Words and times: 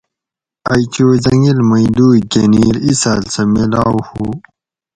ائی 0.71 0.83
چو 0.93 1.05
زنگِل 1.23 1.59
مئی 1.69 1.87
دُوئی 1.95 2.21
گۤھنیر 2.31 2.75
اِساۤل 2.87 3.21
سہ 3.33 3.41
میلاؤ 3.53 3.97
ہُو 4.07 4.25